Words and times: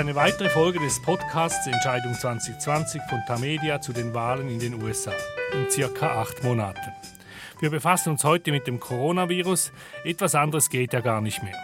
eine 0.00 0.14
weitere 0.14 0.48
Folge 0.48 0.78
des 0.78 1.02
Podcasts 1.02 1.66
Entscheidung 1.66 2.14
2020 2.14 3.02
von 3.10 3.20
Tamedia 3.26 3.82
zu 3.82 3.92
den 3.92 4.14
Wahlen 4.14 4.48
in 4.48 4.58
den 4.58 4.82
USA 4.82 5.12
in 5.52 5.70
circa 5.70 6.22
acht 6.22 6.42
Monaten. 6.42 6.90
Wir 7.60 7.68
befassen 7.68 8.12
uns 8.12 8.24
heute 8.24 8.50
mit 8.50 8.66
dem 8.66 8.80
Coronavirus. 8.80 9.72
Etwas 10.02 10.34
anderes 10.34 10.70
geht 10.70 10.94
ja 10.94 11.00
gar 11.00 11.20
nicht 11.20 11.42
mehr. 11.42 11.58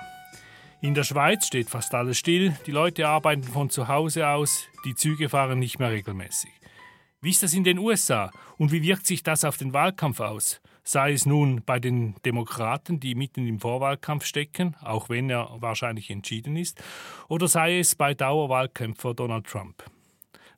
In 0.83 0.93
der 0.93 1.05
Schweiz 1.05 1.47
steht 1.47 1.71
fast 1.71 1.95
alles 1.95 2.19
still, 2.19 2.55
die 2.67 2.73
Leute 2.73 3.09
arbeiten 3.09 3.43
von 3.43 3.71
zu 3.71 3.89
Hause 3.89 4.29
aus, 4.29 4.65
die 4.85 4.95
Züge 4.95 5.31
fahren 5.31 5.59
nicht 5.59 5.79
mehr 5.79 5.91
regelmäßig. 5.91 6.53
Wie 7.23 7.31
ist 7.31 7.43
das 7.43 7.55
in 7.55 7.65
den 7.65 7.79
USA 7.79 8.31
und 8.59 8.71
wie 8.71 8.83
wirkt 8.83 9.07
sich 9.07 9.23
das 9.23 9.45
auf 9.45 9.57
den 9.57 9.73
Wahlkampf 9.73 10.21
aus? 10.21 10.61
Sei 10.87 11.13
es 11.13 11.27
nun 11.27 11.63
bei 11.67 11.81
den 11.81 12.15
Demokraten, 12.25 13.01
die 13.01 13.17
mitten 13.17 13.47
im 13.47 13.59
Vorwahlkampf 13.59 14.25
stecken, 14.25 14.77
auch 14.83 15.09
wenn 15.09 15.29
er 15.29 15.57
wahrscheinlich 15.59 16.11
entschieden 16.11 16.57
ist, 16.57 16.83
oder 17.29 17.49
sei 17.49 17.81
es 17.81 17.97
bei 17.97 18.15
Dauerwahlkämpfer 18.15 19.13
Donald 19.13 19.47
Trump. 19.47 19.83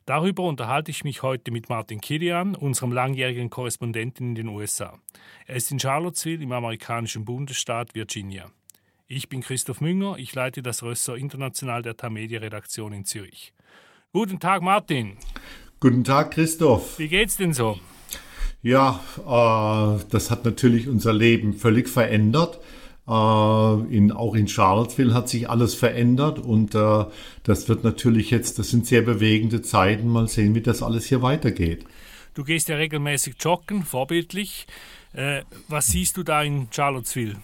Darüber 0.05 0.43
unterhalte 0.43 0.91
ich 0.91 1.03
mich 1.03 1.23
heute 1.23 1.51
mit 1.51 1.69
Martin 1.69 1.99
Kilian, 1.99 2.55
unserem 2.55 2.91
langjährigen 2.91 3.49
Korrespondenten 3.49 4.29
in 4.29 4.35
den 4.35 4.47
USA. 4.47 4.99
Er 5.45 5.55
ist 5.55 5.71
in 5.71 5.79
Charlottesville 5.79 6.43
im 6.43 6.51
amerikanischen 6.51 7.25
Bundesstaat 7.25 7.95
Virginia. 7.95 8.51
Ich 9.07 9.29
bin 9.29 9.41
Christoph 9.41 9.81
Münger, 9.81 10.17
ich 10.17 10.33
leite 10.35 10.61
das 10.61 10.83
Rösser 10.83 11.15
International 11.15 11.81
der 11.81 11.97
Tamedia-Redaktion 11.97 12.93
in 12.93 13.05
Zürich. 13.05 13.53
Guten 14.13 14.39
Tag, 14.39 14.61
Martin. 14.61 15.17
Guten 15.79 16.03
Tag, 16.03 16.31
Christoph. 16.31 16.99
Wie 16.99 17.07
geht's 17.07 17.37
denn 17.37 17.53
so? 17.53 17.79
Ja, 18.61 18.99
äh, 19.17 20.03
das 20.09 20.31
hat 20.31 20.45
natürlich 20.45 20.87
unser 20.87 21.13
Leben 21.13 21.53
völlig 21.53 21.87
verändert. 21.87 22.59
Äh, 23.07 23.95
in, 23.95 24.11
auch 24.11 24.35
in 24.35 24.47
Charlottesville 24.47 25.13
hat 25.13 25.29
sich 25.29 25.49
alles 25.49 25.73
verändert 25.73 26.39
und 26.39 26.75
äh, 26.75 27.05
das 27.43 27.69
wird 27.69 27.83
natürlich 27.83 28.31
jetzt, 28.31 28.59
das 28.59 28.69
sind 28.69 28.85
sehr 28.85 29.01
bewegende 29.01 29.61
Zeiten. 29.61 30.07
Mal 30.09 30.27
sehen, 30.27 30.55
wie 30.55 30.61
das 30.61 30.83
alles 30.83 31.05
hier 31.05 31.21
weitergeht. 31.21 31.85
Du 32.33 32.43
gehst 32.43 32.69
ja 32.69 32.75
regelmäßig 32.75 33.35
joggen, 33.39 33.83
vorbildlich. 33.83 34.67
Äh, 35.13 35.41
was 35.67 35.87
siehst 35.87 36.17
du 36.17 36.23
da 36.23 36.43
in 36.43 36.67
Charlottesville? 36.71 37.37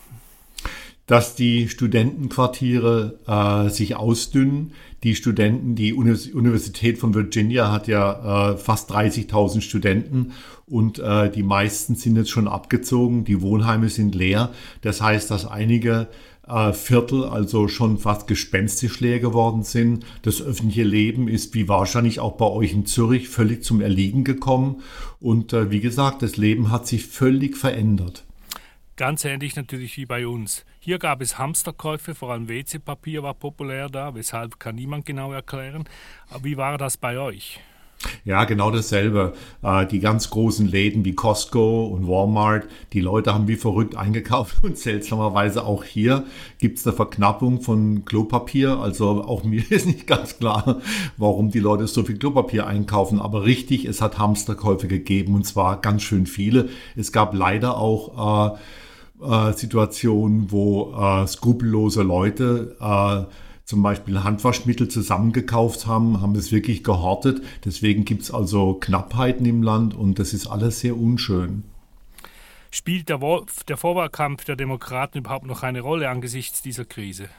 Dass 1.07 1.35
die 1.35 1.69
Studentenquartiere 1.69 3.19
äh, 3.27 3.69
sich 3.69 3.95
ausdünnen. 3.95 4.73
Die 5.03 5.15
Studenten, 5.15 5.75
die 5.75 5.93
Universität 5.93 6.97
von 6.97 7.13
Virginia 7.13 7.71
hat 7.71 7.87
ja 7.87 8.53
äh, 8.53 8.57
fast 8.57 8.91
30.000 8.91 9.61
Studenten 9.61 10.31
und 10.65 10.97
äh, 10.97 11.29
die 11.29 11.43
meisten 11.43 11.95
sind 11.95 12.15
jetzt 12.15 12.31
schon 12.31 12.47
abgezogen. 12.47 13.23
Die 13.23 13.41
Wohnheime 13.41 13.89
sind 13.89 14.15
leer. 14.15 14.51
Das 14.81 15.01
heißt, 15.01 15.29
dass 15.29 15.45
einige 15.45 16.07
äh, 16.47 16.73
Viertel 16.73 17.23
also 17.23 17.67
schon 17.67 17.99
fast 17.99 18.25
gespenstisch 18.25 18.99
leer 18.99 19.19
geworden 19.19 19.63
sind. 19.63 20.05
Das 20.23 20.41
öffentliche 20.41 20.83
Leben 20.83 21.27
ist 21.27 21.53
wie 21.53 21.67
wahrscheinlich 21.67 22.19
auch 22.19 22.33
bei 22.37 22.47
euch 22.47 22.73
in 22.73 22.87
Zürich 22.87 23.29
völlig 23.29 23.63
zum 23.63 23.81
Erliegen 23.81 24.23
gekommen. 24.23 24.81
Und 25.19 25.53
äh, 25.53 25.69
wie 25.69 25.81
gesagt, 25.81 26.23
das 26.23 26.37
Leben 26.37 26.71
hat 26.71 26.87
sich 26.87 27.05
völlig 27.05 27.57
verändert. 27.57 28.24
Ganz 28.97 29.25
ähnlich 29.25 29.57
natürlich 29.57 29.97
wie 29.97 30.05
bei 30.05 30.25
uns. 30.25 30.63
Hier 30.79 30.99
gab 30.99 31.21
es 31.21 31.37
Hamsterkäufe, 31.37 32.15
vor 32.15 32.31
allem 32.31 32.47
WC-Papier 32.47 33.23
war 33.23 33.33
populär 33.33 33.89
da, 33.89 34.15
weshalb 34.15 34.57
kann 34.57 34.75
niemand 34.75 35.05
genau 35.05 35.33
erklären. 35.33 35.83
Aber 36.29 36.45
wie 36.45 36.55
war 36.55 36.77
das 36.77 36.95
bei 36.95 37.19
euch? 37.19 37.59
Ja, 38.23 38.45
genau 38.45 38.71
dasselbe. 38.71 39.33
Äh, 39.61 39.85
die 39.87 39.99
ganz 39.99 40.29
großen 40.29 40.65
Läden 40.65 41.03
wie 41.03 41.13
Costco 41.13 41.87
und 41.87 42.07
Walmart, 42.07 42.67
die 42.93 43.01
Leute 43.01 43.33
haben 43.33 43.49
wie 43.49 43.57
verrückt 43.57 43.95
eingekauft 43.97 44.63
und 44.63 44.77
seltsamerweise 44.77 45.65
auch 45.65 45.83
hier 45.83 46.23
gibt 46.59 46.77
es 46.77 46.87
eine 46.87 46.95
Verknappung 46.95 47.59
von 47.59 48.05
Klopapier. 48.05 48.79
Also 48.79 49.25
auch 49.25 49.43
mir 49.43 49.63
ist 49.71 49.87
nicht 49.87 50.07
ganz 50.07 50.37
klar, 50.37 50.79
warum 51.17 51.51
die 51.51 51.59
Leute 51.59 51.85
so 51.87 52.03
viel 52.03 52.17
Klopapier 52.17 52.65
einkaufen. 52.65 53.19
Aber 53.19 53.43
richtig, 53.43 53.83
es 53.83 54.01
hat 54.01 54.19
Hamsterkäufe 54.19 54.87
gegeben 54.87 55.35
und 55.35 55.45
zwar 55.45 55.81
ganz 55.81 56.03
schön 56.03 56.27
viele. 56.27 56.69
Es 56.95 57.11
gab 57.11 57.33
leider 57.33 57.77
auch 57.77 58.53
äh, 58.53 58.57
äh, 59.21 59.53
Situationen, 59.53 60.51
wo 60.51 60.93
äh, 60.93 61.27
skrupellose 61.27 62.03
Leute 62.03 62.75
äh, 62.79 63.31
zum 63.65 63.81
Beispiel 63.81 64.23
Handwaschmittel 64.23 64.87
zusammengekauft 64.87 65.87
haben, 65.87 66.21
haben 66.21 66.35
es 66.35 66.51
wirklich 66.51 66.83
gehortet. 66.83 67.41
Deswegen 67.65 68.05
gibt 68.05 68.21
es 68.21 68.31
also 68.31 68.75
Knappheiten 68.75 69.45
im 69.45 69.63
Land 69.63 69.95
und 69.95 70.19
das 70.19 70.33
ist 70.33 70.47
alles 70.47 70.79
sehr 70.79 70.95
unschön. 70.97 71.63
Spielt 72.69 73.09
der, 73.09 73.19
der 73.67 73.77
Vorwahlkampf 73.77 74.45
der 74.45 74.55
Demokraten 74.55 75.19
überhaupt 75.19 75.45
noch 75.45 75.63
eine 75.63 75.81
Rolle 75.81 76.09
angesichts 76.09 76.61
dieser 76.61 76.85
Krise? 76.85 77.29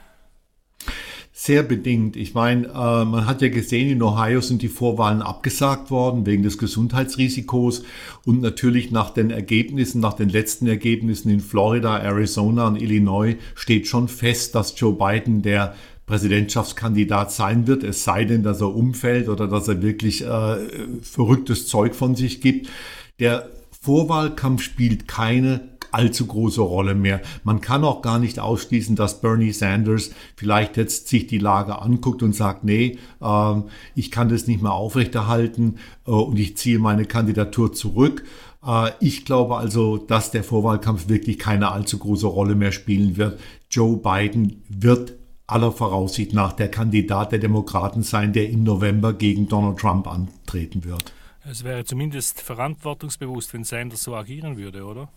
Sehr 1.39 1.63
bedingt. 1.63 2.17
Ich 2.17 2.33
meine, 2.33 2.69
äh, 2.69 3.05
man 3.05 3.27
hat 3.27 3.43
ja 3.43 3.51
gesehen, 3.51 3.91
in 3.91 4.03
Ohio 4.03 4.41
sind 4.41 4.63
die 4.63 4.69
Vorwahlen 4.69 5.21
abgesagt 5.21 5.91
worden 5.91 6.25
wegen 6.25 6.43
des 6.43 6.57
Gesundheitsrisikos 6.57 7.83
und 8.25 8.41
natürlich 8.41 8.91
nach 8.91 9.11
den 9.11 9.31
Ergebnissen, 9.31 10.01
nach 10.01 10.15
den 10.15 10.31
letzten 10.31 10.67
Ergebnissen 10.67 11.29
in 11.29 11.41
Florida, 11.41 11.99
Arizona 11.99 12.67
und 12.67 12.81
Illinois 12.81 13.37
steht 13.55 13.87
schon 13.87 14.09
fest, 14.09 14.55
dass 14.55 14.81
Joe 14.81 14.95
Biden 14.95 15.43
der 15.43 15.75
Präsidentschaftskandidat 16.07 17.33
sein 17.33 17.67
wird, 17.67 17.85
es 17.85 18.03
sei 18.03 18.25
denn, 18.25 18.43
dass 18.43 18.63
er 18.63 18.75
umfällt 18.75 19.29
oder 19.29 19.47
dass 19.47 19.69
er 19.69 19.83
wirklich 19.83 20.25
äh, 20.25 20.57
verrücktes 21.03 21.67
Zeug 21.69 21.95
von 21.95 22.17
sich 22.17 22.41
gibt. 22.41 22.71
Der 23.19 23.51
Vorwahlkampf 23.83 24.63
spielt 24.63 25.07
keine 25.07 25.75
allzu 25.97 26.27
große 26.27 26.61
Rolle 26.61 26.95
mehr. 26.95 27.23
Man 27.43 27.61
kann 27.61 27.83
auch 27.83 28.03
gar 28.03 28.19
nicht 28.19 28.39
ausschließen, 28.39 28.97
dass 28.97 29.23
Bernie 29.23 29.53
Sanders 29.53 30.11
vielleicht 30.37 30.77
jetzt 30.77 31.09
sich 31.09 31.27
die 31.27 31.39
Lage 31.39 31.81
anguckt 31.81 32.23
und 32.23 32.34
sagt, 32.34 32.65
nee, 32.65 32.99
äh, 33.21 33.55
ich 33.95 34.11
kann 34.11 34.29
das 34.29 34.47
nicht 34.47 34.62
mehr 34.62 34.73
aufrechterhalten 34.73 35.79
äh, 36.06 36.11
und 36.11 36.39
ich 36.39 36.56
ziehe 36.56 36.79
meine 36.79 37.06
Kandidatur 37.06 37.73
zurück. 37.73 38.25
Äh, 38.65 38.91
ich 39.01 39.25
glaube 39.25 39.56
also, 39.56 39.97
dass 39.97 40.31
der 40.31 40.45
Vorwahlkampf 40.45 41.09
wirklich 41.09 41.39
keine 41.39 41.73
allzu 41.73 41.99
große 41.99 42.27
Rolle 42.27 42.55
mehr 42.55 42.73
spielen 42.73 43.17
wird. 43.17 43.41
Joe 43.71 43.97
Biden 43.97 44.62
wird 44.69 45.15
aller 45.47 45.73
Voraussicht 45.73 46.35
nach 46.35 46.53
der 46.53 46.71
Kandidat 46.71 47.33
der 47.33 47.39
Demokraten 47.39 48.03
sein, 48.03 48.33
der 48.35 48.51
im 48.51 48.65
November 48.65 49.15
gegen 49.15 49.49
Donald 49.49 49.79
Trump 49.79 50.06
antreten 50.06 50.85
wird. 50.85 51.12
Es 51.49 51.62
wäre 51.65 51.85
zumindest 51.85 52.41
verantwortungsbewusst, 52.43 53.55
wenn 53.55 53.65
Sanders 53.65 54.03
so 54.03 54.15
agieren 54.15 54.56
würde, 54.56 54.85
oder? 54.85 55.09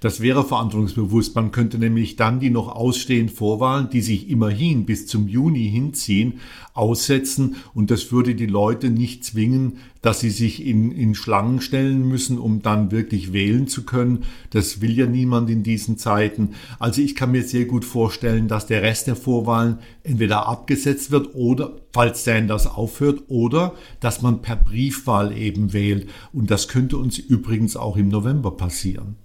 Das 0.00 0.20
wäre 0.20 0.44
verantwortungsbewusst. 0.44 1.34
Man 1.34 1.52
könnte 1.52 1.78
nämlich 1.78 2.16
dann 2.16 2.40
die 2.40 2.50
noch 2.50 2.68
ausstehenden 2.68 3.34
Vorwahlen, 3.34 3.90
die 3.90 4.00
sich 4.00 4.28
immerhin 4.28 4.86
bis 4.86 5.06
zum 5.06 5.28
Juni 5.28 5.68
hinziehen, 5.70 6.40
aussetzen 6.76 7.56
und 7.74 7.90
das 7.90 8.12
würde 8.12 8.34
die 8.34 8.46
Leute 8.46 8.90
nicht 8.90 9.24
zwingen, 9.24 9.78
dass 10.02 10.20
sie 10.20 10.30
sich 10.30 10.64
in, 10.64 10.92
in 10.92 11.14
Schlangen 11.14 11.60
stellen 11.60 12.06
müssen, 12.06 12.38
um 12.38 12.62
dann 12.62 12.90
wirklich 12.90 13.32
wählen 13.32 13.66
zu 13.66 13.84
können. 13.84 14.24
Das 14.50 14.80
will 14.80 14.96
ja 14.96 15.06
niemand 15.06 15.50
in 15.50 15.62
diesen 15.62 15.98
Zeiten. 15.98 16.50
Also 16.78 17.00
ich 17.00 17.16
kann 17.16 17.32
mir 17.32 17.42
sehr 17.42 17.64
gut 17.64 17.84
vorstellen, 17.84 18.46
dass 18.46 18.66
der 18.66 18.82
Rest 18.82 19.06
der 19.06 19.16
Vorwahlen 19.16 19.78
entweder 20.02 20.46
abgesetzt 20.46 21.10
wird 21.10 21.34
oder, 21.34 21.72
falls 21.92 22.24
Sanders 22.24 22.66
aufhört, 22.66 23.24
oder 23.28 23.74
dass 24.00 24.22
man 24.22 24.42
per 24.42 24.56
Briefwahl 24.56 25.36
eben 25.36 25.72
wählt. 25.72 26.08
Und 26.32 26.50
das 26.50 26.68
könnte 26.68 26.98
uns 26.98 27.18
übrigens 27.18 27.76
auch 27.76 27.96
im 27.96 28.08
November 28.08 28.52
passieren. 28.52 29.16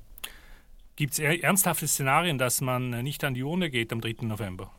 Gibt 0.96 1.14
es 1.14 1.20
ernsthafte 1.20 1.88
Szenarien, 1.88 2.38
dass 2.38 2.62
man 2.62 2.90
nicht 3.04 3.24
an 3.24 3.34
die 3.34 3.44
Urne 3.44 3.70
geht 3.70 3.92
am 3.92 4.02
3. 4.02 4.26
November? 4.26 4.72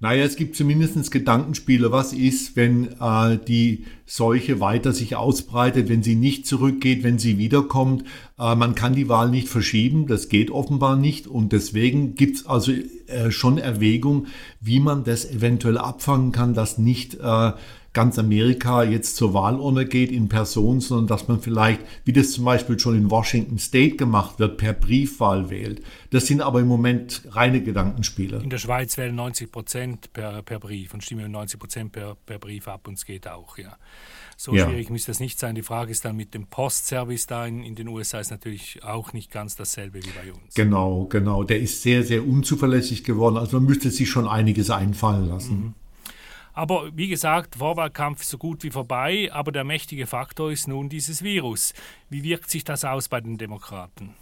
Naja, 0.00 0.24
es 0.24 0.34
gibt 0.34 0.56
zumindest 0.56 1.12
Gedankenspiele. 1.12 1.92
Was 1.92 2.12
ist, 2.12 2.56
wenn 2.56 2.88
äh, 3.00 3.38
die 3.46 3.84
Seuche 4.04 4.58
weiter 4.58 4.92
sich 4.92 5.14
ausbreitet, 5.14 5.88
wenn 5.88 6.02
sie 6.02 6.16
nicht 6.16 6.46
zurückgeht, 6.46 7.04
wenn 7.04 7.20
sie 7.20 7.38
wiederkommt? 7.38 8.02
Äh, 8.36 8.56
man 8.56 8.74
kann 8.74 8.96
die 8.96 9.08
Wahl 9.08 9.30
nicht 9.30 9.48
verschieben, 9.48 10.08
das 10.08 10.28
geht 10.28 10.50
offenbar 10.50 10.96
nicht. 10.96 11.28
Und 11.28 11.52
deswegen 11.52 12.14
gibt 12.14 12.38
es 12.38 12.46
also 12.46 12.72
äh, 12.72 13.30
schon 13.30 13.58
Erwägung, 13.58 14.26
wie 14.60 14.80
man 14.80 15.04
das 15.04 15.30
eventuell 15.30 15.78
abfangen 15.78 16.32
kann, 16.32 16.52
dass 16.52 16.78
nicht 16.78 17.14
äh, 17.14 17.52
ganz 17.92 18.18
Amerika 18.18 18.82
jetzt 18.82 19.16
zur 19.16 19.34
Wahlurne 19.34 19.84
geht 19.84 20.10
in 20.10 20.28
Person, 20.28 20.80
sondern 20.80 21.06
dass 21.08 21.28
man 21.28 21.40
vielleicht, 21.40 21.80
wie 22.04 22.12
das 22.12 22.32
zum 22.32 22.44
Beispiel 22.44 22.78
schon 22.78 22.96
in 22.96 23.10
Washington 23.10 23.58
State 23.58 23.96
gemacht 23.96 24.38
wird, 24.38 24.56
per 24.56 24.72
Briefwahl 24.72 25.50
wählt. 25.50 25.82
Das 26.10 26.26
sind 26.26 26.40
aber 26.40 26.60
im 26.60 26.68
Moment 26.68 27.22
reine 27.30 27.62
Gedankenspiele. 27.62 28.38
In 28.42 28.50
der 28.50 28.58
Schweiz 28.58 28.96
wählen 28.96 29.14
90 29.14 29.52
Prozent 29.52 30.12
per, 30.12 30.42
per 30.42 30.58
Brief 30.58 30.94
und 30.94 31.04
stimmen 31.04 31.30
90 31.30 31.60
Prozent 31.60 31.92
per, 31.92 32.14
per 32.14 32.38
Brief 32.38 32.66
ab 32.68 32.88
und 32.88 32.94
es 32.94 33.04
geht 33.04 33.28
auch, 33.28 33.58
ja. 33.58 33.76
So 34.38 34.54
ja. 34.54 34.66
schwierig 34.66 34.90
muss 34.90 35.04
das 35.04 35.20
nicht 35.20 35.38
sein. 35.38 35.54
Die 35.54 35.62
Frage 35.62 35.92
ist 35.92 36.04
dann 36.04 36.16
mit 36.16 36.34
dem 36.34 36.46
Postservice 36.46 37.26
da 37.26 37.46
in, 37.46 37.62
in 37.62 37.74
den 37.74 37.86
USA 37.88 38.18
ist 38.18 38.30
natürlich 38.30 38.82
auch 38.82 39.12
nicht 39.12 39.30
ganz 39.30 39.54
dasselbe 39.54 40.02
wie 40.02 40.10
bei 40.10 40.32
uns. 40.32 40.54
Genau, 40.54 41.06
genau. 41.06 41.44
Der 41.44 41.60
ist 41.60 41.82
sehr, 41.82 42.02
sehr 42.02 42.26
unzuverlässig 42.26 43.04
geworden. 43.04 43.36
Also 43.36 43.58
man 43.58 43.66
müsste 43.66 43.90
sich 43.90 44.08
schon 44.08 44.26
einiges 44.26 44.70
einfallen 44.70 45.28
lassen. 45.28 45.56
Mhm. 45.56 45.74
Aber 46.52 46.90
wie 46.94 47.08
gesagt, 47.08 47.56
Vorwahlkampf 47.56 48.22
so 48.24 48.38
gut 48.38 48.62
wie 48.62 48.70
vorbei, 48.70 49.30
aber 49.32 49.52
der 49.52 49.64
mächtige 49.64 50.06
Faktor 50.06 50.52
ist 50.52 50.68
nun 50.68 50.88
dieses 50.88 51.22
Virus. 51.22 51.72
Wie 52.10 52.22
wirkt 52.22 52.50
sich 52.50 52.64
das 52.64 52.84
aus 52.84 53.08
bei 53.08 53.20
den 53.20 53.38
Demokraten? 53.38 54.14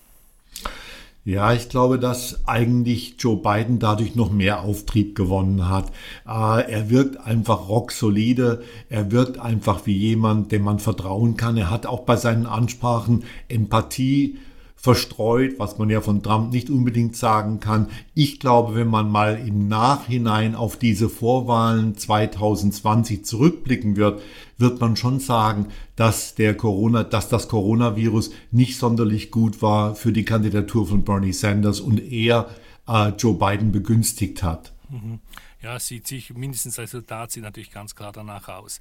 Ja, 1.23 1.53
ich 1.53 1.69
glaube, 1.69 1.99
dass 1.99 2.49
eigentlich 2.49 3.17
Joe 3.19 3.37
Biden 3.37 3.79
dadurch 3.79 4.15
noch 4.15 4.32
mehr 4.32 4.62
Auftrieb 4.62 5.15
gewonnen 5.15 5.69
hat. 5.69 5.91
Äh, 6.27 6.71
er 6.73 6.88
wirkt 6.88 7.19
einfach 7.19 7.69
rocksolide. 7.69 8.62
Er 8.88 9.12
wirkt 9.12 9.38
einfach 9.38 9.85
wie 9.85 9.97
jemand, 9.97 10.50
dem 10.50 10.62
man 10.62 10.79
vertrauen 10.79 11.37
kann. 11.37 11.59
Er 11.59 11.71
hat 11.71 11.85
auch 11.85 12.00
bei 12.00 12.17
seinen 12.17 12.47
Ansprachen 12.47 13.25
Empathie 13.49 14.38
verstreut, 14.81 15.59
was 15.59 15.77
man 15.77 15.91
ja 15.91 16.00
von 16.00 16.23
Trump 16.23 16.53
nicht 16.53 16.71
unbedingt 16.71 17.15
sagen 17.15 17.61
kann. 17.61 17.88
Ich 18.15 18.41
glaube, 18.41 18.75
wenn 18.75 18.88
man 18.88 19.11
mal 19.11 19.38
im 19.47 19.69
Nachhinein 19.69 20.55
auf 20.55 20.79
diese 20.79 21.11
Vorwahlen 21.11 21.99
2020 21.99 23.25
zurückblicken 23.25 23.97
wird, 23.97 24.23
wird 24.56 24.81
man 24.81 24.97
schon 24.97 25.21
sagen, 25.21 25.67
dass 25.97 26.35
der 26.35 26.56
Corona, 26.56 27.05
dass 27.05 27.29
das 27.29 27.49
Coronavirus 27.49 28.31
nicht 28.53 28.79
sonderlich 28.79 29.31
gut 29.31 29.61
war 29.61 29.94
für 29.94 30.12
die 30.12 30.25
Kandidatur 30.25 30.87
von 30.87 31.05
Bernie 31.05 31.35
Sanders 31.35 31.81
und 31.81 31.99
eher 31.99 32.49
äh, 32.88 33.11
Joe 33.11 33.35
Biden 33.35 33.73
begünstigt 33.73 34.43
hat. 34.43 34.73
Mhm. 34.88 35.21
Ja, 35.62 35.79
sieht 35.79 36.06
sich 36.06 36.32
mindestens 36.32 36.79
Resultat 36.79 37.32
sieht 37.32 37.43
natürlich 37.43 37.71
ganz 37.71 37.94
klar 37.94 38.12
danach 38.12 38.49
aus. 38.49 38.81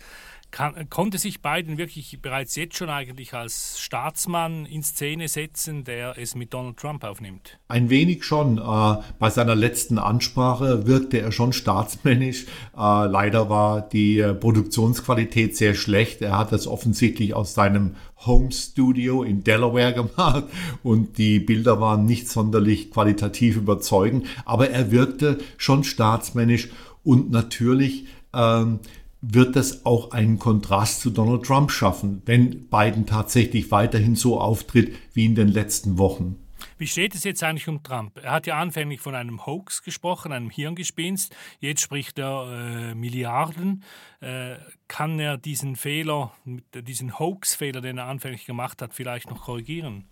Kann, 0.51 0.89
konnte 0.89 1.19
sich 1.19 1.41
Biden 1.41 1.77
wirklich 1.77 2.19
bereits 2.21 2.55
jetzt 2.55 2.75
schon 2.75 2.89
eigentlich 2.89 3.33
als 3.33 3.79
Staatsmann 3.79 4.65
in 4.65 4.81
Szene 4.81 5.27
setzen, 5.27 5.83
der 5.83 6.17
es 6.17 6.33
mit 6.33 6.53
Donald 6.53 6.77
Trump 6.77 7.03
aufnimmt? 7.03 7.59
Ein 7.67 7.89
wenig 7.89 8.23
schon. 8.23 8.57
Äh, 8.57 8.95
bei 9.19 9.29
seiner 9.29 9.55
letzten 9.55 9.99
Ansprache 9.99 10.87
wirkte 10.87 11.19
er 11.19 11.31
schon 11.31 11.53
staatsmännisch. 11.53 12.45
Äh, 12.75 13.05
leider 13.05 13.49
war 13.49 13.81
die 13.81 14.19
äh, 14.19 14.33
Produktionsqualität 14.33 15.55
sehr 15.55 15.75
schlecht. 15.75 16.21
Er 16.21 16.37
hat 16.37 16.51
das 16.51 16.65
offensichtlich 16.65 17.35
aus 17.35 17.53
seinem 17.53 17.95
Home 18.25 18.51
Studio 18.51 19.23
in 19.23 19.43
Delaware 19.43 19.93
gemacht 20.15 20.45
und 20.81 21.17
die 21.19 21.39
Bilder 21.39 21.79
waren 21.79 22.05
nicht 22.05 22.27
sonderlich 22.27 22.91
qualitativ 22.91 23.55
überzeugend, 23.55 24.25
aber 24.45 24.71
er 24.71 24.91
wirkte 24.91 25.37
schon 25.57 25.83
staatsmännisch 25.83 26.69
und 27.03 27.31
natürlich 27.31 28.07
ähm, 28.33 28.79
wird 29.21 29.55
das 29.55 29.85
auch 29.85 30.11
einen 30.11 30.39
Kontrast 30.39 31.01
zu 31.01 31.09
Donald 31.09 31.43
Trump 31.43 31.71
schaffen, 31.71 32.21
wenn 32.25 32.67
Biden 32.67 33.05
tatsächlich 33.05 33.71
weiterhin 33.71 34.15
so 34.15 34.39
auftritt 34.39 34.95
wie 35.13 35.25
in 35.25 35.35
den 35.35 35.49
letzten 35.49 35.97
Wochen. 35.97 36.37
Wie 36.77 36.87
steht 36.87 37.13
es 37.13 37.25
jetzt 37.25 37.43
eigentlich 37.43 37.67
um 37.67 37.83
Trump? 37.83 38.17
Er 38.23 38.31
hat 38.31 38.47
ja 38.47 38.57
anfänglich 38.57 39.01
von 39.01 39.13
einem 39.13 39.45
Hoax 39.45 39.83
gesprochen, 39.83 40.31
einem 40.31 40.49
Hirngespinst. 40.49 41.35
Jetzt 41.59 41.81
spricht 41.81 42.17
er 42.19 42.91
äh, 42.91 42.95
Milliarden. 42.95 43.83
Äh, 44.21 44.55
kann 44.87 45.19
er 45.19 45.37
diesen 45.37 45.75
Fehler, 45.75 46.33
diesen 46.73 47.19
Hoax-Fehler, 47.19 47.81
den 47.81 47.97
er 47.97 48.05
anfänglich 48.05 48.45
gemacht 48.45 48.81
hat, 48.81 48.93
vielleicht 48.93 49.29
noch 49.29 49.43
korrigieren? 49.43 50.05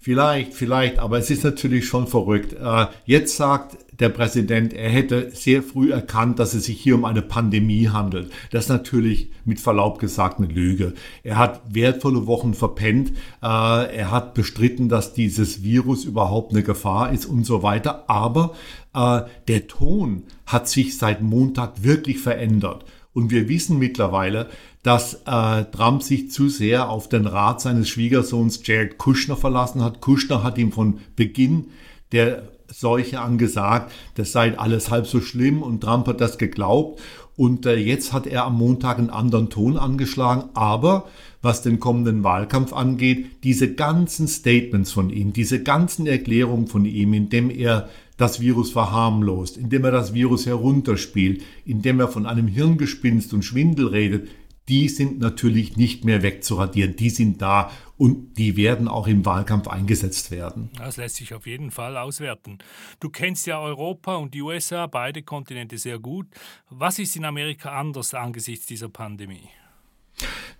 Vielleicht, 0.00 0.52
vielleicht, 0.52 0.98
aber 0.98 1.18
es 1.18 1.30
ist 1.30 1.44
natürlich 1.44 1.86
schon 1.86 2.06
verrückt. 2.06 2.52
Äh, 2.52 2.86
jetzt 3.06 3.36
sagt 3.36 3.78
der 4.00 4.10
Präsident, 4.10 4.74
er 4.74 4.90
hätte 4.90 5.30
sehr 5.32 5.62
früh 5.62 5.92
erkannt, 5.92 6.38
dass 6.38 6.52
es 6.52 6.64
sich 6.64 6.78
hier 6.78 6.94
um 6.94 7.04
eine 7.04 7.22
Pandemie 7.22 7.88
handelt. 7.88 8.30
Das 8.50 8.64
ist 8.64 8.70
natürlich 8.70 9.30
mit 9.44 9.60
Verlaub 9.60 9.98
gesagt 9.98 10.38
eine 10.38 10.48
Lüge. 10.48 10.94
Er 11.22 11.38
hat 11.38 11.62
wertvolle 11.72 12.26
Wochen 12.26 12.54
verpennt. 12.54 13.12
Äh, 13.42 13.46
er 13.46 14.10
hat 14.10 14.34
bestritten, 14.34 14.88
dass 14.88 15.14
dieses 15.14 15.62
Virus 15.62 16.04
überhaupt 16.04 16.52
eine 16.52 16.62
Gefahr 16.62 17.12
ist 17.12 17.24
und 17.24 17.44
so 17.44 17.62
weiter. 17.62 18.04
Aber 18.10 18.54
äh, 18.94 19.22
der 19.48 19.68
Ton 19.68 20.24
hat 20.44 20.68
sich 20.68 20.98
seit 20.98 21.22
Montag 21.22 21.82
wirklich 21.82 22.18
verändert. 22.18 22.84
Und 23.14 23.30
wir 23.30 23.48
wissen 23.48 23.78
mittlerweile, 23.78 24.48
dass 24.82 25.22
äh, 25.24 25.64
Trump 25.72 26.02
sich 26.02 26.30
zu 26.30 26.48
sehr 26.48 26.90
auf 26.90 27.08
den 27.08 27.26
Rat 27.26 27.60
seines 27.60 27.88
Schwiegersohns 27.88 28.60
Jared 28.66 28.98
Kushner 28.98 29.36
verlassen 29.36 29.82
hat. 29.82 30.00
Kushner 30.00 30.42
hat 30.42 30.58
ihm 30.58 30.72
von 30.72 30.98
Beginn 31.16 31.68
der 32.12 32.42
Seuche 32.70 33.20
angesagt, 33.20 33.92
das 34.16 34.32
sei 34.32 34.58
alles 34.58 34.90
halb 34.90 35.06
so 35.06 35.20
schlimm 35.20 35.62
und 35.62 35.80
Trump 35.80 36.08
hat 36.08 36.20
das 36.20 36.38
geglaubt. 36.38 37.00
Und 37.36 37.66
äh, 37.66 37.76
jetzt 37.76 38.12
hat 38.12 38.26
er 38.26 38.44
am 38.44 38.58
Montag 38.58 38.98
einen 38.98 39.10
anderen 39.10 39.50
Ton 39.50 39.76
angeschlagen. 39.76 40.50
Aber 40.54 41.08
was 41.42 41.62
den 41.62 41.80
kommenden 41.80 42.22
Wahlkampf 42.22 42.72
angeht, 42.72 43.26
diese 43.42 43.74
ganzen 43.74 44.28
Statements 44.28 44.92
von 44.92 45.10
ihm, 45.10 45.32
diese 45.32 45.62
ganzen 45.62 46.06
Erklärungen 46.06 46.68
von 46.68 46.84
ihm, 46.84 47.12
indem 47.12 47.50
er 47.50 47.88
das 48.16 48.40
Virus 48.40 48.70
verharmlost, 48.70 49.56
indem 49.56 49.84
er 49.84 49.90
das 49.90 50.14
Virus 50.14 50.46
herunterspielt, 50.46 51.42
indem 51.64 52.00
er 52.00 52.08
von 52.08 52.26
einem 52.26 52.46
Hirngespinst 52.46 53.34
und 53.34 53.44
Schwindel 53.44 53.88
redet, 53.88 54.28
die 54.68 54.88
sind 54.88 55.18
natürlich 55.18 55.76
nicht 55.76 56.04
mehr 56.04 56.22
wegzuradieren. 56.22 56.96
Die 56.96 57.10
sind 57.10 57.42
da 57.42 57.70
und 57.98 58.38
die 58.38 58.56
werden 58.56 58.88
auch 58.88 59.06
im 59.06 59.26
Wahlkampf 59.26 59.68
eingesetzt 59.68 60.30
werden. 60.30 60.70
Das 60.78 60.96
lässt 60.96 61.16
sich 61.16 61.34
auf 61.34 61.46
jeden 61.46 61.70
Fall 61.70 61.96
auswerten. 61.98 62.58
Du 62.98 63.10
kennst 63.10 63.46
ja 63.46 63.60
Europa 63.60 64.16
und 64.16 64.32
die 64.32 64.40
USA, 64.40 64.86
beide 64.86 65.22
Kontinente 65.22 65.76
sehr 65.76 65.98
gut. 65.98 66.26
Was 66.70 66.98
ist 66.98 67.14
in 67.14 67.26
Amerika 67.26 67.78
anders 67.78 68.14
angesichts 68.14 68.66
dieser 68.66 68.88
Pandemie? 68.88 69.50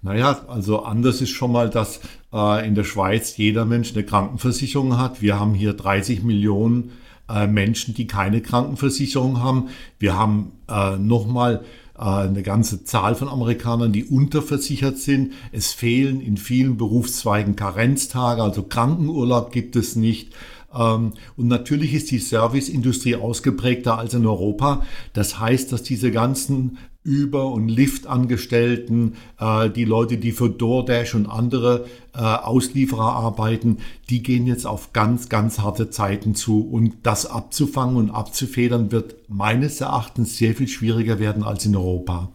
Naja, 0.03 0.45
also 0.49 0.83
anders 0.83 1.23
ist 1.23 1.31
schon 1.31 1.53
mal, 1.53 1.71
dass 1.71 2.01
äh, 2.31 2.67
in 2.67 2.75
der 2.75 2.85
Schweiz 2.85 3.39
jeder 3.39 3.65
Mensch 3.65 3.93
eine 3.95 4.05
Krankenversicherung 4.05 4.99
hat. 4.99 5.23
Wir 5.23 5.41
haben 5.41 5.55
hier 5.55 5.73
30 5.73 6.23
Millionen 6.25 6.93
äh, 7.29 7.47
Menschen, 7.47 7.95
die 7.95 8.07
keine 8.07 8.41
Krankenversicherung 8.41 9.43
haben. 9.43 9.69
Wir 9.99 10.17
haben 10.17 10.53
äh, 10.69 10.97
nochmal 10.97 11.65
äh, 11.97 12.03
eine 12.03 12.43
ganze 12.43 12.85
Zahl 12.85 13.15
von 13.15 13.29
Amerikanern, 13.29 13.93
die 13.93 14.05
unterversichert 14.05 14.99
sind. 14.99 15.33
Es 15.53 15.73
fehlen 15.73 16.21
in 16.21 16.37
vielen 16.37 16.77
Berufszweigen 16.77 17.57
Karenztage, 17.57 18.43
also 18.43 18.63
Krankenurlaub 18.63 19.53
gibt 19.53 19.77
es 19.77 19.97
nicht. 19.97 20.35
Ähm, 20.75 21.13
und 21.37 21.49
natürlich 21.49 21.95
ist 21.95 22.11
die 22.11 22.19
Serviceindustrie 22.19 23.17
ausgeprägter 23.17 23.99
als 23.99 24.15
in 24.15 24.27
Europa. 24.27 24.83
Das 25.13 25.39
heißt, 25.39 25.73
dass 25.73 25.83
diese 25.83 26.11
ganzen 26.11 26.79
über- 27.05 27.53
und 27.53 27.69
Liftangestellten, 27.69 29.17
äh, 29.39 29.71
die 29.71 29.85
Leute, 29.85 30.17
die 30.17 30.33
für 30.33 30.49
DoorDash 30.49 31.15
und 31.15 31.27
andere 31.27 31.87
äh, 32.15 32.19
Auslieferer 32.19 33.13
arbeiten, 33.13 33.79
die 34.09 34.23
gehen 34.23 34.47
jetzt 34.47 34.67
auf 34.67 34.93
ganz, 34.93 35.29
ganz 35.29 35.59
harte 35.59 35.91
Zeiten 35.91 36.35
zu. 36.35 36.67
Und 36.67 36.95
das 37.03 37.27
abzufangen 37.27 37.97
und 37.97 38.11
abzufedern 38.11 38.91
wird 38.91 39.17
meines 39.29 39.81
Erachtens 39.81 40.39
sehr 40.39 40.55
viel 40.55 40.69
schwieriger 40.69 41.19
werden 41.19 41.43
als 41.43 41.67
in 41.67 41.77
Europa. 41.77 42.31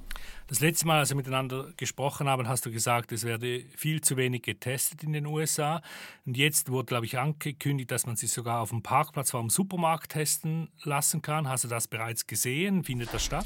Das 0.49 0.61
letzte 0.61 0.87
Mal, 0.87 0.97
als 0.97 1.09
wir 1.09 1.15
miteinander 1.15 1.67
gesprochen 1.77 2.27
haben, 2.27 2.47
hast 2.47 2.65
du 2.65 2.71
gesagt, 2.71 3.11
es 3.11 3.23
werde 3.23 3.63
viel 3.75 4.01
zu 4.01 4.17
wenig 4.17 4.41
getestet 4.41 5.03
in 5.03 5.13
den 5.13 5.27
USA. 5.27 5.83
Und 6.25 6.37
jetzt 6.37 6.71
wurde, 6.71 6.87
glaube 6.87 7.05
ich, 7.05 7.19
angekündigt, 7.19 7.91
dass 7.91 8.07
man 8.07 8.15
sich 8.15 8.31
sogar 8.31 8.61
auf 8.61 8.69
dem 8.69 8.81
Parkplatz 8.81 9.29
vor 9.29 9.41
dem 9.41 9.51
Supermarkt 9.51 10.11
testen 10.11 10.69
lassen 10.83 11.21
kann. 11.21 11.47
Hast 11.47 11.65
du 11.65 11.67
das 11.67 11.87
bereits 11.87 12.25
gesehen? 12.25 12.83
Findet 12.83 13.13
das 13.13 13.25
statt? 13.25 13.45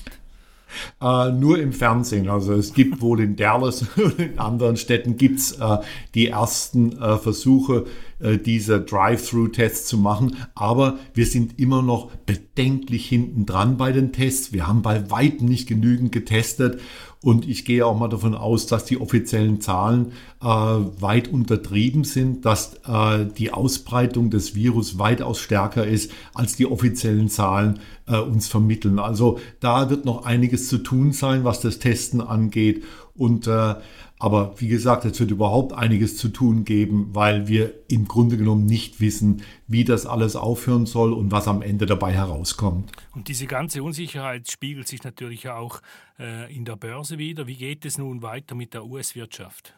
Äh, 1.01 1.31
nur 1.31 1.59
im 1.59 1.73
Fernsehen. 1.73 2.29
Also 2.29 2.53
es 2.53 2.73
gibt 2.73 3.01
wohl 3.01 3.19
in 3.19 3.35
Dallas 3.35 3.85
und 3.95 4.19
in 4.19 4.39
anderen 4.39 4.77
Städten 4.77 5.17
gibt's 5.17 5.53
äh, 5.53 5.77
die 6.15 6.27
ersten 6.27 6.99
äh, 6.99 7.17
Versuche, 7.17 7.85
äh, 8.23 8.37
diese 8.37 8.79
Drive-Through-Tests 8.81 9.87
zu 9.87 9.97
machen. 9.97 10.37
Aber 10.55 10.97
wir 11.13 11.25
sind 11.25 11.59
immer 11.59 11.81
noch 11.81 12.09
bedenklich 12.25 13.07
hinten 13.07 13.45
dran 13.45 13.77
bei 13.77 13.91
den 13.91 14.13
Tests. 14.13 14.53
Wir 14.53 14.67
haben 14.67 14.81
bei 14.81 15.11
weitem 15.11 15.47
nicht 15.47 15.67
genügend 15.67 16.11
getestet. 16.11 16.79
Und 17.21 17.47
ich 17.47 17.63
gehe 17.63 17.85
auch 17.85 17.97
mal 17.97 18.09
davon 18.09 18.35
aus, 18.35 18.65
dass 18.65 18.83
die 18.83 18.99
offiziellen 18.99 19.61
Zahlen 19.61 20.11
äh, 20.41 20.45
weit 20.45 21.29
untertrieben 21.29 22.03
sind, 22.03 22.43
dass 22.43 22.75
äh, 22.85 23.25
die 23.37 23.51
Ausbreitung 23.51 24.29
des 24.29 24.55
Virus 24.55 24.99
weitaus 24.99 25.39
stärker 25.39 25.85
ist, 25.85 26.11
als 26.33 26.57
die 26.57 26.65
offiziellen 26.65 27.29
Zahlen 27.29 27.79
äh, 28.07 28.17
uns 28.17 28.49
vermitteln. 28.49 28.99
Also 28.99 29.39
da 29.61 29.89
wird 29.89 30.03
noch 30.03 30.25
einiges 30.25 30.67
zu 30.67 30.79
tun 30.79 31.13
sein, 31.13 31.45
was 31.45 31.61
das 31.61 31.79
Testen 31.79 32.19
angeht. 32.19 32.83
Und 33.15 33.47
äh, 33.47 33.75
aber 34.19 34.55
wie 34.59 34.67
gesagt, 34.67 35.05
es 35.05 35.19
wird 35.19 35.31
überhaupt 35.31 35.73
einiges 35.73 36.17
zu 36.17 36.29
tun 36.29 36.63
geben, 36.63 37.09
weil 37.11 37.47
wir 37.47 37.73
im 37.89 38.07
Grunde 38.07 38.37
genommen 38.37 38.65
nicht 38.65 39.01
wissen, 39.01 39.41
wie 39.67 39.83
das 39.83 40.05
alles 40.05 40.35
aufhören 40.35 40.85
soll 40.85 41.13
und 41.13 41.31
was 41.31 41.47
am 41.47 41.61
Ende 41.61 41.85
dabei 41.85 42.13
herauskommt. 42.13 42.91
Und 43.13 43.27
diese 43.27 43.47
ganze 43.47 43.83
Unsicherheit 43.83 44.49
spiegelt 44.49 44.87
sich 44.87 45.03
natürlich 45.03 45.49
auch 45.49 45.81
äh, 46.19 46.53
in 46.55 46.63
der 46.63 46.77
Börse 46.77 47.17
wieder. 47.17 47.47
Wie 47.47 47.57
geht 47.57 47.85
es 47.85 47.97
nun 47.97 48.21
weiter 48.21 48.55
mit 48.55 48.73
der 48.73 48.85
US-Wirtschaft? 48.85 49.73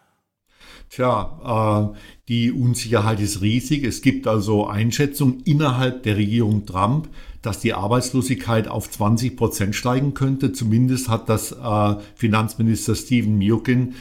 Tja, 0.90 1.92
äh, 1.94 1.98
die 2.28 2.52
Unsicherheit 2.52 3.20
ist 3.20 3.42
riesig. 3.42 3.84
Es 3.84 4.02
gibt 4.02 4.28
also 4.28 4.68
Einschätzungen 4.68 5.42
innerhalb 5.42 6.04
der 6.04 6.18
Regierung 6.18 6.66
Trump, 6.66 7.10
dass 7.42 7.60
die 7.60 7.74
Arbeitslosigkeit 7.74 8.68
auf 8.68 8.90
20 8.90 9.36
Prozent 9.38 9.76
steigen 9.76 10.14
könnte. 10.14 10.54
Zumindest 10.54 11.10
hat 11.10 11.30
das 11.30 11.52
äh, 11.52 11.96
Finanzminister 12.16 12.96
Steven 12.96 13.38
Mnuchin 13.38 13.96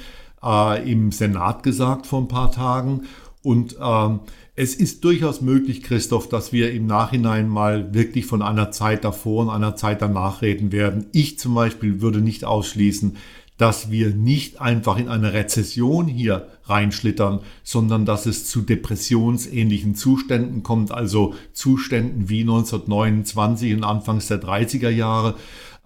äh, 0.45 0.91
im 0.91 1.11
Senat 1.13 1.63
gesagt 1.63 2.07
vor 2.07 2.21
ein 2.21 2.29
paar 2.29 2.53
Tagen. 2.53 3.03
Und 3.43 3.77
ähm, 3.81 4.21
es 4.57 4.75
ist 4.75 5.05
durchaus 5.05 5.41
möglich, 5.41 5.83
Christoph, 5.83 6.29
dass 6.29 6.53
wir 6.53 6.73
im 6.73 6.87
Nachhinein 6.87 7.49
mal 7.49 7.93
wirklich 7.93 8.27
von 8.27 8.41
einer 8.41 8.71
Zeit 8.71 9.05
davor 9.05 9.43
und 9.43 9.51
einer 9.51 9.77
Zeit 9.77 10.01
danach 10.01 10.43
reden 10.43 10.71
werden. 10.71 11.07
Ich 11.13 11.39
zum 11.39 11.55
Beispiel 11.55 12.01
würde 12.01 12.21
nicht 12.21 12.45
ausschließen, 12.45 13.17
dass 13.59 13.91
wir 13.91 14.11
nicht 14.11 14.61
einfach 14.61 14.99
in 14.99 15.09
eine 15.09 15.33
Rezession 15.33 16.07
hier 16.07 16.49
reinschlittern, 16.65 17.41
sondern 17.63 18.05
dass 18.05 18.27
es 18.27 18.47
zu 18.47 18.63
depressionsähnlichen 18.63 19.95
Zuständen 19.95 20.63
kommt, 20.63 20.91
also 20.91 21.35
Zuständen 21.53 22.29
wie 22.29 22.41
1929 22.41 23.75
und 23.75 23.85
Anfangs 23.85 24.27
der 24.27 24.43
30er 24.43 24.91
Jahre. 24.91 25.35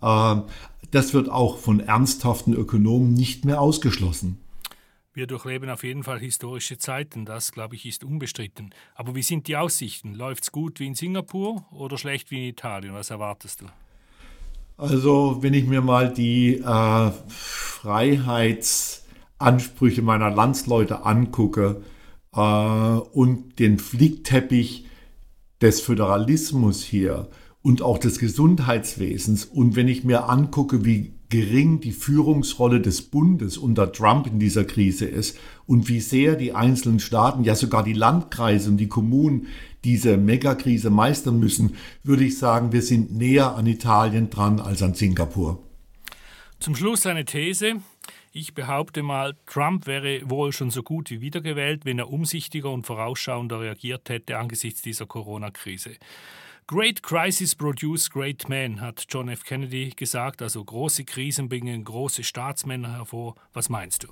Äh, 0.00 0.36
das 0.90 1.12
wird 1.12 1.30
auch 1.30 1.58
von 1.58 1.80
ernsthaften 1.80 2.54
Ökonomen 2.54 3.12
nicht 3.12 3.44
mehr 3.44 3.60
ausgeschlossen. 3.60 4.38
Wir 5.18 5.26
durchleben 5.26 5.68
auf 5.68 5.82
jeden 5.82 6.04
Fall 6.04 6.20
historische 6.20 6.78
Zeiten, 6.78 7.24
das, 7.24 7.50
glaube 7.50 7.74
ich, 7.74 7.84
ist 7.86 8.04
unbestritten. 8.04 8.70
Aber 8.94 9.16
wie 9.16 9.22
sind 9.22 9.48
die 9.48 9.56
Aussichten? 9.56 10.14
Läuft 10.14 10.44
es 10.44 10.52
gut 10.52 10.78
wie 10.78 10.86
in 10.86 10.94
Singapur 10.94 11.66
oder 11.72 11.98
schlecht 11.98 12.30
wie 12.30 12.36
in 12.36 12.44
Italien? 12.50 12.94
Was 12.94 13.10
erwartest 13.10 13.62
du? 13.62 13.64
Also, 14.76 15.38
wenn 15.40 15.54
ich 15.54 15.66
mir 15.66 15.80
mal 15.80 16.12
die 16.12 16.58
äh, 16.58 17.10
Freiheitsansprüche 17.26 20.02
meiner 20.02 20.30
Landsleute 20.30 21.04
angucke 21.04 21.82
äh, 22.32 22.38
und 22.38 23.58
den 23.58 23.80
Flickteppich 23.80 24.86
des 25.60 25.80
Föderalismus 25.80 26.84
hier 26.84 27.26
und 27.68 27.82
auch 27.82 27.98
des 27.98 28.18
Gesundheitswesens 28.18 29.44
und 29.44 29.76
wenn 29.76 29.88
ich 29.88 30.02
mir 30.02 30.30
angucke, 30.30 30.86
wie 30.86 31.12
gering 31.28 31.80
die 31.80 31.92
Führungsrolle 31.92 32.80
des 32.80 33.02
Bundes 33.02 33.58
unter 33.58 33.92
Trump 33.92 34.26
in 34.26 34.38
dieser 34.38 34.64
Krise 34.64 35.04
ist 35.04 35.38
und 35.66 35.86
wie 35.86 36.00
sehr 36.00 36.36
die 36.36 36.54
einzelnen 36.54 36.98
Staaten, 36.98 37.44
ja 37.44 37.54
sogar 37.54 37.84
die 37.84 37.92
Landkreise 37.92 38.70
und 38.70 38.78
die 38.78 38.88
Kommunen 38.88 39.48
diese 39.84 40.16
Megakrise 40.16 40.88
meistern 40.88 41.38
müssen, 41.38 41.76
würde 42.02 42.24
ich 42.24 42.38
sagen, 42.38 42.72
wir 42.72 42.80
sind 42.80 43.14
näher 43.14 43.54
an 43.54 43.66
Italien 43.66 44.30
dran 44.30 44.60
als 44.60 44.82
an 44.82 44.94
Singapur. 44.94 45.62
Zum 46.60 46.74
Schluss 46.74 47.04
eine 47.04 47.26
These. 47.26 47.82
Ich 48.32 48.54
behaupte 48.54 49.02
mal, 49.02 49.36
Trump 49.44 49.86
wäre 49.86 50.22
wohl 50.24 50.54
schon 50.54 50.70
so 50.70 50.82
gut 50.82 51.10
wie 51.10 51.20
wiedergewählt, 51.20 51.84
wenn 51.84 51.98
er 51.98 52.08
umsichtiger 52.08 52.70
und 52.70 52.86
vorausschauender 52.86 53.60
reagiert 53.60 54.08
hätte 54.08 54.38
angesichts 54.38 54.80
dieser 54.80 55.04
Corona-Krise. 55.04 55.90
Great 56.70 57.02
Crisis 57.02 57.54
produce 57.54 58.10
great 58.10 58.46
men, 58.46 58.82
hat 58.82 59.06
John 59.08 59.30
F. 59.30 59.42
Kennedy 59.42 59.90
gesagt. 59.96 60.42
Also 60.42 60.62
große 60.62 61.04
Krisen 61.04 61.48
bringen 61.48 61.82
große 61.82 62.22
Staatsmänner 62.22 62.92
hervor. 62.92 63.36
Was 63.54 63.70
meinst 63.70 64.02
du? 64.02 64.08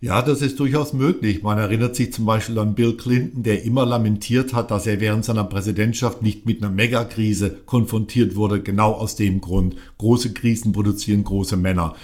Ja, 0.00 0.22
das 0.22 0.40
ist 0.40 0.58
durchaus 0.58 0.94
möglich. 0.94 1.42
Man 1.42 1.58
erinnert 1.58 1.96
sich 1.96 2.14
zum 2.14 2.24
Beispiel 2.24 2.58
an 2.58 2.74
Bill 2.74 2.96
Clinton, 2.96 3.42
der 3.42 3.62
immer 3.62 3.84
lamentiert 3.84 4.54
hat, 4.54 4.70
dass 4.70 4.86
er 4.86 5.00
während 5.00 5.26
seiner 5.26 5.44
Präsidentschaft 5.44 6.22
nicht 6.22 6.46
mit 6.46 6.62
einer 6.62 6.72
Megakrise 6.72 7.50
konfrontiert 7.66 8.36
wurde, 8.36 8.62
genau 8.62 8.92
aus 8.92 9.14
dem 9.14 9.42
Grund. 9.42 9.76
Große 9.98 10.32
Krisen 10.32 10.72
produzieren 10.72 11.24
große 11.24 11.58
Männer. 11.58 11.94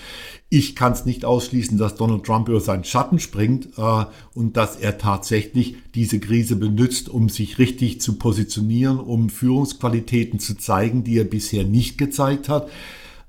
Ich 0.52 0.74
kann 0.74 0.92
es 0.92 1.06
nicht 1.06 1.24
ausschließen, 1.24 1.78
dass 1.78 1.94
Donald 1.94 2.24
Trump 2.24 2.48
über 2.48 2.58
seinen 2.58 2.82
Schatten 2.82 3.20
springt 3.20 3.68
äh, 3.78 4.04
und 4.34 4.56
dass 4.56 4.74
er 4.74 4.98
tatsächlich 4.98 5.76
diese 5.94 6.18
Krise 6.18 6.56
benutzt, 6.56 7.08
um 7.08 7.28
sich 7.28 7.58
richtig 7.58 8.00
zu 8.00 8.14
positionieren, 8.18 8.98
um 8.98 9.30
Führungsqualitäten 9.30 10.40
zu 10.40 10.56
zeigen, 10.56 11.04
die 11.04 11.18
er 11.18 11.24
bisher 11.24 11.62
nicht 11.62 11.98
gezeigt 11.98 12.48
hat. 12.48 12.66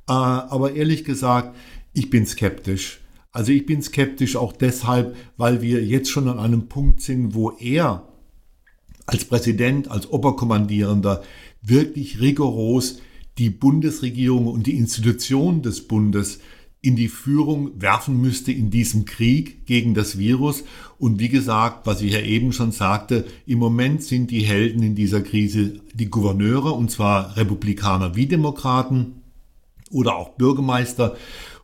Äh, 0.09 0.13
aber 0.13 0.73
ehrlich 0.73 1.03
gesagt, 1.03 1.55
ich 1.93 2.09
bin 2.09 2.25
skeptisch. 2.25 3.01
Also 3.31 3.51
ich 3.51 3.67
bin 3.67 3.83
skeptisch 3.83 4.35
auch 4.35 4.51
deshalb, 4.51 5.15
weil 5.37 5.61
wir 5.61 5.85
jetzt 5.85 6.09
schon 6.09 6.27
an 6.27 6.39
einem 6.39 6.69
Punkt 6.69 7.01
sind, 7.01 7.35
wo 7.35 7.51
er 7.51 8.07
als 9.05 9.25
Präsident, 9.25 9.91
als 9.91 10.09
Oberkommandierender 10.09 11.21
wirklich 11.61 12.19
rigoros 12.19 12.97
die 13.37 13.51
Bundesregierung 13.51 14.47
und 14.47 14.65
die 14.65 14.75
Institutionen 14.75 15.61
des 15.61 15.87
Bundes 15.87 16.39
in 16.81 16.95
die 16.95 17.09
Führung 17.09 17.79
werfen 17.79 18.19
müsste 18.19 18.51
in 18.51 18.71
diesem 18.71 19.05
Krieg 19.05 19.65
gegen 19.67 19.93
das 19.93 20.17
Virus. 20.17 20.63
Und 20.97 21.19
wie 21.19 21.29
gesagt, 21.29 21.85
was 21.85 22.01
ich 22.01 22.13
ja 22.13 22.21
eben 22.21 22.53
schon 22.53 22.71
sagte, 22.71 23.25
im 23.45 23.59
Moment 23.59 24.01
sind 24.03 24.31
die 24.31 24.41
Helden 24.41 24.81
in 24.81 24.95
dieser 24.95 25.21
Krise 25.21 25.79
die 25.93 26.09
Gouverneure, 26.09 26.73
und 26.73 26.89
zwar 26.89 27.37
Republikaner 27.37 28.15
wie 28.15 28.25
Demokraten 28.25 29.21
oder 29.91 30.15
auch 30.15 30.29
Bürgermeister. 30.29 31.15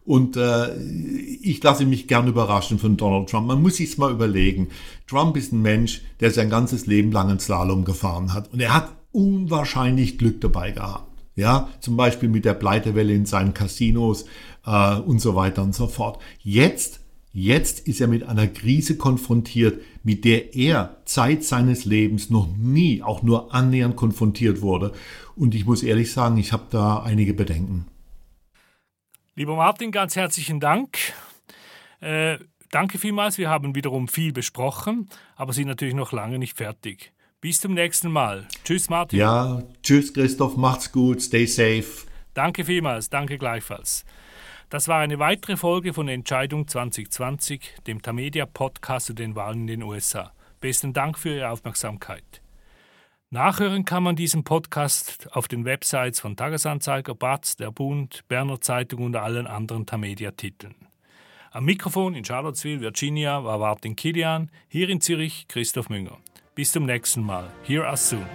Und 0.05 0.38
äh, 0.38 0.77
ich 0.77 1.62
lasse 1.63 1.86
mich 1.86 2.07
gern 2.07 2.27
überraschen 2.27 2.77
von 2.77 2.95
Donald 2.95 3.29
Trump. 3.29 3.47
Man 3.47 3.62
muss 3.62 3.75
sich's 3.77 3.97
mal 3.97 4.12
überlegen. 4.12 4.69
Trump 5.07 5.36
ist 5.36 5.51
ein 5.51 5.62
Mensch, 5.62 6.01
der 6.19 6.31
sein 6.31 6.50
ganzes 6.50 6.86
Leben 6.86 7.12
lang 7.12 7.29
einen 7.29 7.39
Slalom 7.39 7.83
gefahren 7.86 8.33
hat. 8.33 8.53
Und 8.53 8.62
er 8.62 8.74
hat 8.74 8.95
unwahrscheinlich 9.12 10.17
Glück 10.17 10.39
dabei 10.41 10.71
gehabt. 10.71 11.06
Ja, 11.38 11.70
zum 11.82 11.96
Beispiel 11.96 12.29
mit 12.29 12.46
der 12.46 12.56
Pleitewelle 12.56 13.13
in 13.13 13.27
seinen 13.27 13.53
Casinos 13.53 14.25
äh, 14.65 14.96
und 14.96 15.20
so 15.20 15.36
weiter 15.36 15.62
und 15.62 15.75
so 15.75 15.86
fort. 15.86 16.20
Jetzt, 16.39 17.00
jetzt 17.32 17.88
ist 17.88 18.01
er 18.01 18.08
mit 18.08 18.24
einer 18.24 18.48
Krise 18.48 18.98
konfrontiert, 18.98 19.79
mit 20.03 20.25
der 20.25 20.56
er 20.56 20.98
Zeit 21.06 21.44
seines 21.44 21.86
Lebens 21.86 22.32
noch 22.32 22.48
nie 22.58 23.03
auch 23.03 23.22
nur 23.22 23.53
annähernd 23.53 23.96
konfrontiert 23.96 24.63
wurde. 24.63 24.94
Und 25.36 25.53
ich 25.53 25.67
muss 25.67 25.84
ehrlich 25.84 26.12
sagen, 26.12 26.38
ich 26.38 26.53
habe 26.53 26.65
da 26.72 27.03
einige 27.03 27.36
Bedenken. 27.36 27.86
Lieber 29.36 29.56
Martin, 29.56 29.91
ganz 29.91 30.15
herzlichen 30.15 30.60
Dank. 30.60 30.98
Äh, 32.00 32.39
danke 32.72 32.98
vielmals. 32.98 33.38
Wir 33.38 33.51
haben 33.51 33.75
wiederum 33.75 34.08
viel 34.08 34.34
besprochen, 34.34 35.08
aber 35.36 35.53
sind 35.53 35.67
natürlich 35.67 35.94
noch 35.94 36.12
lange 36.12 36.39
nicht 36.39 36.58
fertig. 36.58 37.13
Bis 37.47 37.61
zum 37.61 37.75
nächsten 37.75 38.11
Mal. 38.11 38.45
Tschüss, 38.65 38.89
Martin. 38.89 39.19
Ja, 39.19 39.63
tschüss, 39.81 40.13
Christoph. 40.13 40.57
Macht's 40.57 40.91
gut. 40.91 41.21
Stay 41.21 41.45
safe. 41.45 42.05
Danke 42.33 42.65
vielmals. 42.65 43.09
Danke 43.09 43.37
gleichfalls. 43.37 44.03
Das 44.69 44.89
war 44.89 44.99
eine 44.99 45.17
weitere 45.17 45.55
Folge 45.55 45.93
von 45.93 46.09
Entscheidung 46.09 46.67
2020, 46.67 47.61
dem 47.87 48.01
Tamedia 48.01 48.45
Podcast 48.45 49.05
zu 49.05 49.13
den 49.13 49.37
Wahlen 49.37 49.61
in 49.61 49.67
den 49.67 49.83
USA. 49.83 50.33
Besten 50.59 50.91
Dank 50.91 51.17
für 51.17 51.37
Ihre 51.37 51.49
Aufmerksamkeit. 51.49 52.41
Nachhören 53.29 53.85
kann 53.85 54.03
man 54.03 54.17
diesen 54.17 54.43
Podcast 54.43 55.29
auf 55.31 55.47
den 55.47 55.63
Websites 55.63 56.19
von 56.19 56.35
Tagesanzeiger, 56.35 57.15
Batz, 57.15 57.55
Der 57.55 57.71
Bund, 57.71 58.27
Berner 58.27 58.59
Zeitung 58.59 59.05
und 59.05 59.15
allen 59.15 59.47
anderen 59.47 59.85
Tamedia-Titeln. 59.85 60.75
Am 61.51 61.63
Mikrofon 61.63 62.13
in 62.13 62.25
Charlottesville, 62.25 62.81
Virginia, 62.81 63.41
war 63.45 63.57
Martin 63.57 63.95
Kilian, 63.95 64.51
hier 64.67 64.89
in 64.89 64.99
Zürich 64.99 65.47
Christoph 65.47 65.87
Münger. 65.89 66.17
Bis 66.57 66.71
zum 66.71 66.87
nächsten 66.87 67.21
Mal. 67.21 67.51
Hear 67.67 67.87
us 67.87 68.09
soon. 68.09 68.25